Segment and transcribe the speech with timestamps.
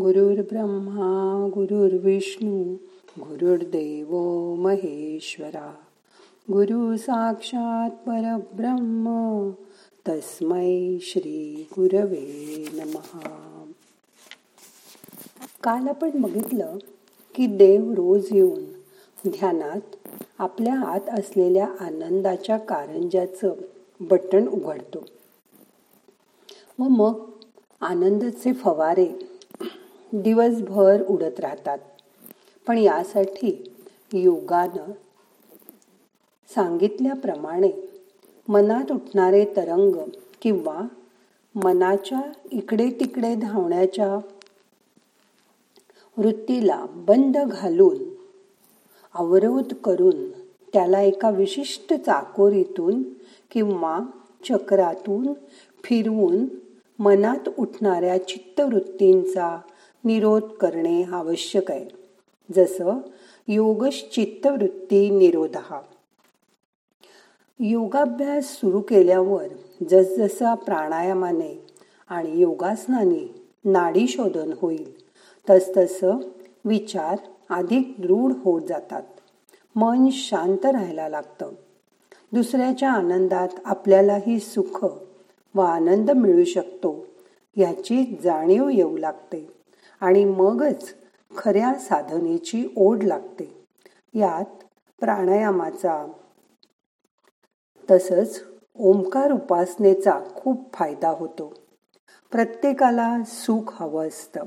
[0.00, 2.74] गुरुर्ब्रह्मा गुरुर्विष्णू
[3.18, 4.14] गुरुर्देव
[4.54, 5.74] महेश्वरा.
[6.52, 9.50] गुरु साक्षात परब्रह्म
[10.08, 13.64] तस्मै श्री गुरवे नमहा
[15.62, 16.76] काल आपण बघितलं
[17.34, 18.64] की देव रोज येऊन
[19.26, 19.96] ध्यानात
[20.38, 23.52] आपल्या आत असलेल्या आनंदाच्या कारंजाचं
[24.00, 25.06] बटण उघडतो.
[26.78, 27.30] व मग
[27.80, 29.31] आनंदाचे फवारे
[30.12, 31.78] दिवसभर उडत राहतात.
[32.68, 33.72] पण यासाठी
[34.12, 34.90] योगानं
[36.54, 37.70] सांगितल्याप्रमाणे
[38.48, 39.94] मनात उठणारे तरंग
[40.42, 40.80] किंवा
[41.54, 42.20] मनाच्या
[42.52, 44.18] इकडे तिकडे धावण्याच्या
[46.16, 47.98] वृत्तीला बंद घालून
[49.14, 50.30] अवरोध करून
[50.72, 53.02] त्याला एका विशिष्ट चाकोरीतून
[53.50, 53.98] किंवा
[54.48, 55.32] चक्रातून
[55.84, 56.46] फिरवून
[56.98, 59.58] मनात उठणाऱ्या चित्तवृत्तींचा
[60.04, 61.86] निरोध करणे आवश्यक आहे.
[62.54, 62.98] जसं
[63.48, 65.56] योगश्चित्तवृत्ती निरोध.
[65.56, 65.80] हा
[67.60, 69.44] योगाभ्यास सुरू केल्यावर
[69.90, 71.66] जसजसा प्राणायामाने
[72.08, 74.92] आणि योगासनाने नाडी शोधन होईल
[75.50, 76.16] तसतसं
[76.64, 77.18] विचार
[77.50, 79.02] अधिक दृढ होत जातात.
[79.76, 81.50] मन शांत राहायला लागतं.
[82.32, 84.86] दुसऱ्याच्या आनंदात आपल्यालाही सुख
[85.54, 87.06] व आनंद मिळू शकतो
[87.56, 89.61] याची जाणीव येऊ लागते.
[90.02, 90.94] आणि मगच
[91.36, 93.64] खऱ्या साधनेची ओढ लागते.
[94.14, 94.64] यात
[95.00, 96.06] प्राणायामाचा
[97.90, 98.44] तसंच
[98.78, 101.54] ओंकार उपासनेचा खूप फायदा होतो.
[102.30, 104.40] प्रत्येकाला सुख हवं असतं.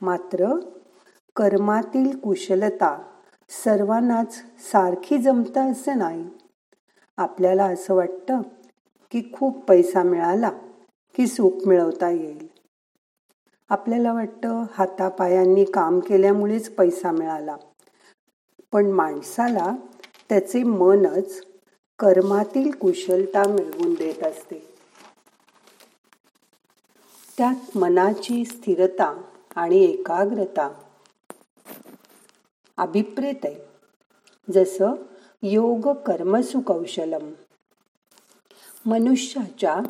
[0.00, 0.60] मात्र
[1.36, 3.02] कर्मातील कुशलता
[3.48, 6.24] सर्वांनाच सारखी जमतं असं नाही.
[7.16, 8.40] आपल्याला असं वाटतं
[9.12, 10.50] की खूप पैसा मिळाला
[11.16, 12.53] की सुख मिळवता येईल.
[13.68, 17.56] आपल्याला वाटतं हातापायांनी काम केल्यामुळेच पैसा मिळाला.
[18.72, 19.72] पण माणसाला
[20.28, 21.42] त्याचे मनच
[21.98, 24.74] कर्मातील कुशलता मिळवून देत असते.
[27.38, 29.22] त्यात मनाची स्थिरता
[29.56, 30.82] आणि एकाग्रता
[32.76, 33.56] अभिप्रेत आहे.
[34.52, 34.92] जसं
[35.42, 37.32] योग कर्मसुकौशलम
[38.86, 39.80] मनुष्याच्या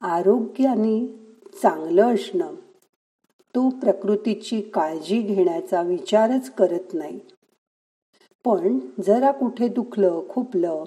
[0.00, 1.20] आरोग्याने
[1.54, 2.54] चांगलं असणं.
[3.54, 7.20] तो प्रकृतीची काळजी घेण्याचा विचारच करत नाही.
[8.44, 10.84] पण जरा कुठे दुखलं खुपलं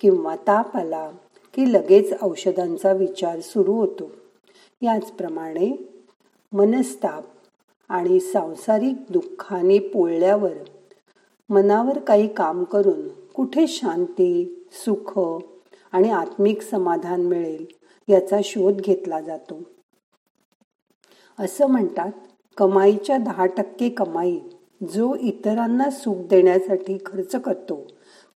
[0.00, 1.10] किंवा ताप आला
[1.54, 4.10] की लगेच औषधांचा विचार सुरू होतो.
[4.82, 5.88] याचप्रमाणे
[6.52, 7.24] मनस्ताप
[7.88, 10.52] आणि सांसारिक दुःखाने पोळल्यावर
[11.48, 15.20] मनावर काही काम करून कुठे शांती सुख
[15.92, 17.66] आणि आत्मिक समाधान मिळेल
[18.08, 19.62] याचा शोध घेतला जातो.
[21.38, 22.12] असं म्हणतात
[22.56, 24.38] कमाईच्या दहा टक्के कमाई
[24.92, 27.86] जो इतरांना सुख देण्यासाठी खर्च करतो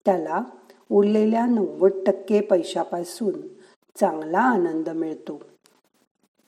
[0.05, 0.43] त्याला
[0.91, 3.41] उरलेल्या नव्वद टक्के पैशापासून
[3.97, 5.41] चांगला आनंद मिळतो.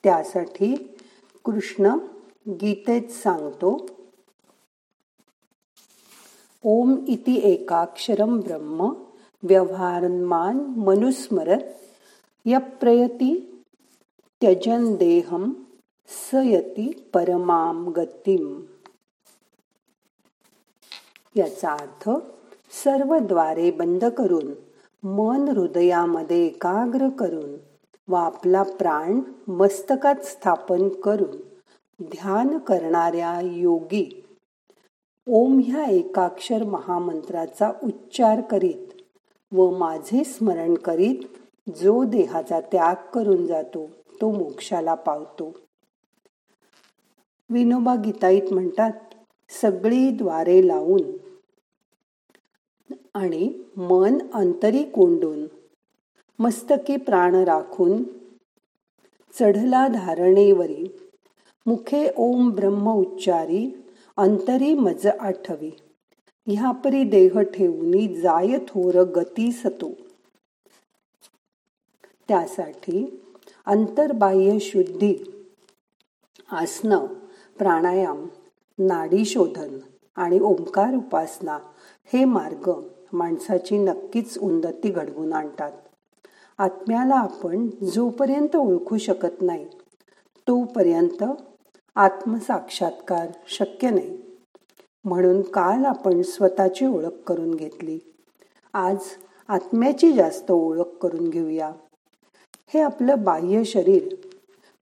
[0.04, 0.74] त्यासाठी
[1.44, 1.96] कृष्ण
[2.48, 3.86] गीतेत सांगतो
[6.64, 8.92] ओम इति एकाक्षरम ब्रह्म
[9.42, 11.58] व्यवहारमान मनुस्मरत
[12.44, 13.60] यप्रयती
[14.40, 15.52] त्यजन देहम
[16.08, 18.60] सयती परमाम गतीम.
[21.36, 22.10] याचा अर्थ
[22.84, 24.52] सर्वद्वारे बंद करून
[25.08, 27.56] मन हृदयामध्ये एकाग्र करून
[28.08, 31.36] व आपला प्राण मस्तकात स्थापन करून
[32.02, 34.24] ध्यान करणाऱ्या योगी.
[35.28, 39.02] ओम ह्या एकाक्षर महामंत्राचा उच्चार करीत
[39.54, 41.16] व माझे स्मरण करीत
[41.70, 43.86] जो देहाचा त्याग करून जातो
[44.20, 45.56] तो मोक्षाला पावतो.
[47.50, 48.92] विनोबा गीताईत म्हणतात
[49.48, 51.02] सगळी द्वारे लावून
[53.14, 55.46] आणि मन अंतरी कोंडून
[56.38, 58.02] मस्तकी प्राण राखून
[59.40, 60.98] चढला धारणेवरी
[61.66, 63.84] मुखे ओम ब्रह्म उच्चारी
[64.16, 65.70] अंतरी मज आठवी.
[66.46, 69.92] ह्यापरी देह ठेवून जाय थोर गती सतो.
[72.28, 73.22] त्यासाठी
[73.66, 75.14] अंतर्बाह्य शुद्धी
[76.50, 76.98] आसनं
[77.58, 78.26] प्राणायाम
[78.78, 79.78] नाडी शोधन
[80.16, 81.58] आणि ओंकार उपासना
[82.12, 82.72] हे मार्ग
[83.12, 85.72] माणसाची नक्कीच उन्नती घडवून आणतात.
[86.58, 89.64] आत्म्याला आपण जोपर्यंत ओळखू शकत नाही
[90.48, 91.24] तोपर्यंत
[91.94, 94.38] आत्मसाक्षात्कार शक्य नाही.
[95.04, 97.98] म्हणून काल आपण स्वतःची ओळख करून घेतली.
[98.74, 98.96] आज
[99.48, 101.72] आत्म्याची जास्त ओळख करून घेऊया.
[102.74, 104.14] हे आपलं बाह्य शरीर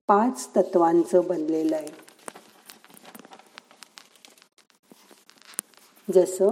[0.08, 2.06] पाच तत्वांचं बनलेलं आहे.
[6.14, 6.49] जसं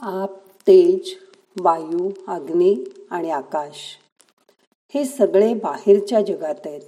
[0.00, 1.14] आप तेज
[1.60, 2.76] वायू अग्नी
[3.10, 3.98] आणि आकाश.
[4.94, 6.80] हे सगळे बाहेरच्या जगात आहेत.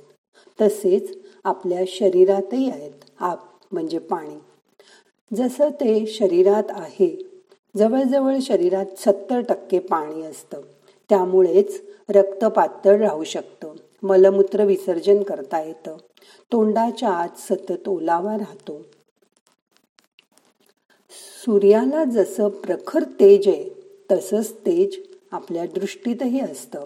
[0.61, 2.93] तसेच आपल्या शरीरातही आहेत.
[3.21, 3.39] आप
[3.73, 4.39] म्हणजे पाणी.
[5.37, 7.43] जसं ते शरीरात आहे
[7.77, 10.61] जवळजवळ शरीरात सत्तर टक्के पाणी असतं.
[11.09, 13.73] त्यामुळेच रक्त पातळ राहू शकतं.
[14.03, 15.97] मलमूत्र विसर्जन करता येतं.
[16.53, 18.83] तोंडाच्या आत सतत ओलावा राहतो.
[21.13, 23.71] सूर्याला जसं प्रखर तेज आहे
[24.11, 24.97] तसंच तेज
[25.33, 26.85] आपल्या दृष्टीतही असतं.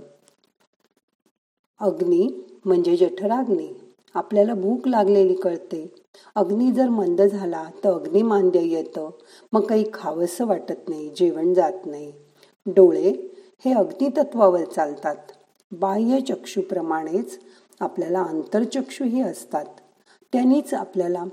[1.80, 3.68] अग्नी म्हणजे जठराग्नी.
[4.14, 5.94] आपल्याला भूक लागलेली कळते.
[6.34, 9.10] अग्नी जर मंद झाला तर अग्निमांद्य येतं.
[9.52, 12.12] मग काही खावंसं वाटत नाही जेवण जात नाही.
[12.66, 15.16] डोळे हे अग्नितत्वावर चालतात.
[15.72, 17.38] बाह्य चक्षुप्रमाणेच
[17.80, 19.64] आपल्याला आंतरचक्षुही असतात.
[20.32, 21.24] त्यांनीच आपल्याला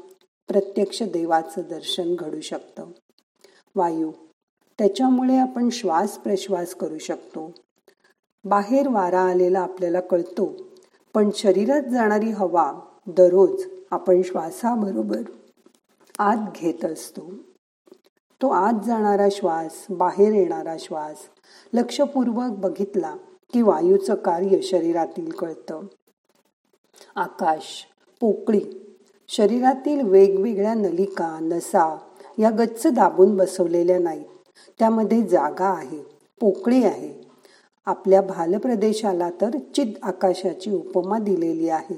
[0.48, 2.86] प्रत्यक्ष देवाचं दर्शन घडू शकतं.
[3.75, 4.12] वायू
[4.78, 7.51] त्याच्यामुळे आपण श्वास प्रश्वास करू शकतो.
[8.44, 10.54] बाहेर वारा आलेला आपल्याला कळतो
[11.13, 15.22] पण शरीरात जाणारी हवा दररोज आपण श्वासाबरोबर
[16.19, 17.31] आत घेत असतो.
[18.42, 21.18] तो आत जाणारा श्वास बाहेर येणारा श्वास
[21.74, 23.16] लक्षपूर्वक बघितला
[23.54, 25.81] की वायूचं कार्य शरीरातील कळतं.
[27.16, 27.88] आकाश
[28.19, 28.82] पोकळी
[29.35, 31.97] शरीरातील वेगवेगळ्या नलिका नसा
[32.39, 34.25] या गच्च दाबून बसवलेल्या नाहीत.
[34.80, 35.97] त्यामध्ये जागा आहे
[36.39, 37.12] पोकळी आहे.
[37.85, 41.95] आपल्या भालप्रदेशाला तर चिद आकाशाची उपमा दिलेली आहे.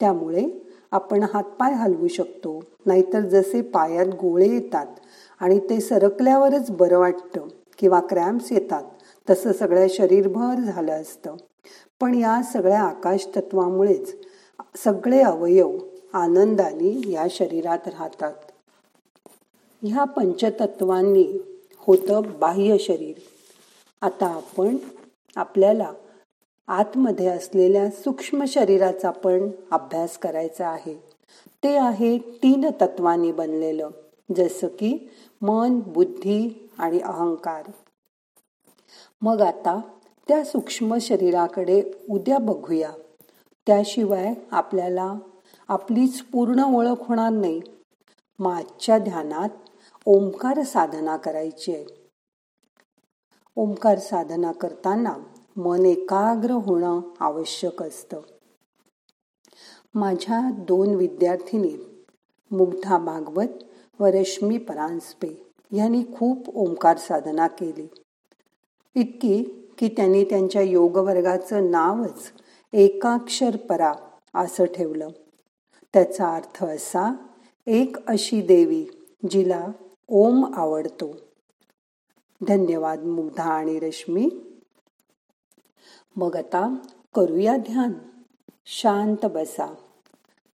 [0.00, 0.46] त्यामुळे
[0.90, 4.86] आपण हातपाय हलवू शकतो नाहीतर जसे पायात गोळे येतात
[5.40, 8.82] आणि ते सरकल्यावरच बरं वाटतं किंवा क्रॅम्प्स येतात
[9.30, 11.36] तसं सगळ्या शरीरभर झालं असतं.
[12.00, 14.14] पण या सगळ्या आकाश तत्वामुळेच
[14.84, 15.76] सगळे अवयव
[16.12, 18.34] आनंदाने या शरीरात राहतात.
[19.82, 21.42] ह्या पंचतत्वांनी
[21.78, 23.16] होतं बाह्य शरीर.
[24.02, 24.76] आता आपण
[25.36, 25.92] आपल्याला
[26.68, 31.02] आतमध्ये असलेल्या सूक्ष्म शरीराचा पण अभ्यास करायचा आहे.
[31.64, 33.90] ते आहे तीन तत्वांनी बनलेलं
[34.36, 35.10] जसं की
[35.42, 37.70] मन बुद्धी आणि अहंकार.
[39.22, 39.80] मग आता
[40.28, 42.92] त्या सूक्ष्म शरीराकडे उद्या बघूया.
[43.66, 45.14] त्याशिवाय आपल्याला
[45.68, 47.60] आपलीच पूर्ण ओळख होणार नाही.
[48.38, 49.48] मागच्या ध्यानात
[50.06, 51.84] ओंकार साधना करायची आहे.
[53.56, 55.14] ओंकार साधना करताना
[55.56, 58.20] मन एकाग्र होणं आवश्यक असतं.
[59.94, 62.04] माझ्या दोन विद्यार्थिनी
[62.50, 63.62] मुग्धा भागवत
[64.00, 67.88] व रश्मी परांजपे यांनी खूप ओंकार साधना केली.
[68.94, 69.42] इतकी
[69.78, 72.32] की त्यांनी त्यांच्या योग वर्गाचं नावच
[72.72, 73.92] एकाक्षर परा
[74.34, 75.08] असं ठेवलं.
[75.96, 77.16] त्याचा अर्थ असा
[77.66, 78.86] एक अशी देवी
[79.30, 79.66] जिला
[80.08, 81.16] ओम आवडतो.
[82.48, 84.28] धन्यवाद मुग्धा आणि रश्मी.
[86.16, 86.74] मग आता
[87.14, 87.92] करूया ध्यान.
[88.66, 89.66] शांत बसा.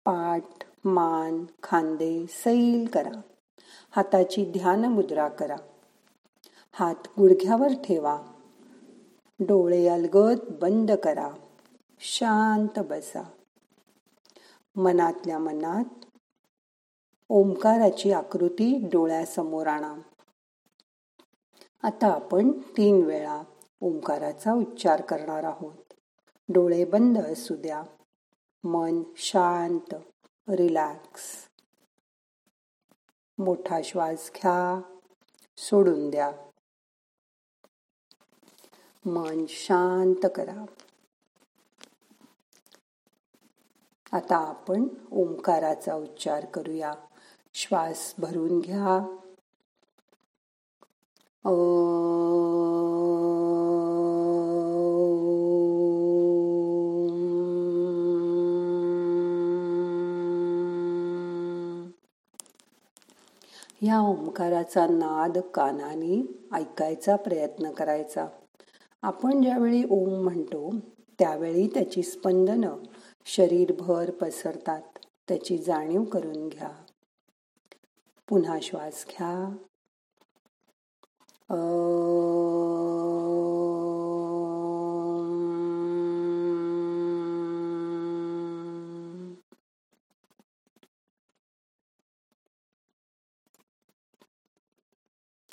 [0.05, 3.21] पाठ मान खांदे सैल करा.
[3.91, 5.57] हाताची ध्यान मुद्रा करा.
[6.73, 8.23] हात गुडघ्यावर ठेवा.
[9.41, 11.31] डोळे अलगद बंद करा.
[12.01, 13.23] शांत बसा.
[14.77, 16.05] मनातल्या मनात
[17.29, 19.95] ओंकाराची आकृती डोळ्यासमोर आणा.
[21.83, 23.43] आता आपण तीन वेळा
[23.81, 25.93] ओंकाराचा उच्चार करणार आहोत.
[26.49, 27.83] डोळे बंद असू द्या.
[28.65, 29.95] मन शांत
[30.49, 31.49] रिलॅक्स.
[33.39, 34.81] मोठा श्वास घ्या.
[35.57, 36.33] सोडून द्या.
[39.07, 40.65] मन शांत करा.
[44.13, 46.93] आता आपण ओंकाराचा उच्चार करूया.
[47.55, 49.17] श्वास भरून घ्या.
[63.83, 68.27] या ओंकाराचा नाद कानाने ऐकायचा प्रयत्न करायचा.
[69.03, 70.71] आपण ज्यावेळी ओम म्हणतो
[71.19, 72.71] त्यावेळी त्याची स्पंदनं
[73.27, 74.83] शरीरभर पसरतात.
[75.29, 76.85] त्याची जाणीव करून घ्या.
[78.29, 79.57] पुन्हा श्वास घ्या.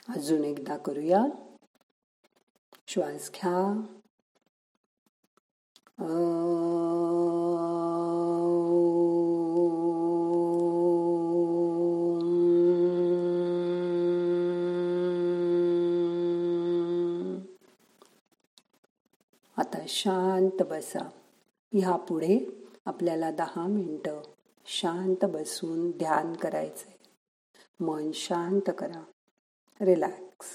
[0.09, 1.21] अजून एकदा करूया.
[2.88, 3.81] श्वास घ्या.
[19.91, 21.10] शांत बसा.
[21.74, 22.39] ह्यापुढे
[22.86, 24.22] आपल्याला दहा मिनटं
[24.65, 26.93] शांत बसून ध्यान करायचंय.
[27.86, 29.03] मन शांत करा.
[29.81, 30.48] रिलॅक्स.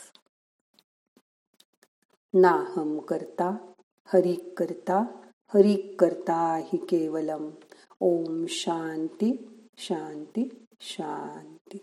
[2.35, 3.73] नाहम करता
[4.05, 4.99] हरिक करता
[5.55, 7.51] हरिक करता हि केवलम.
[8.01, 11.79] ओम शांती शांती शांती.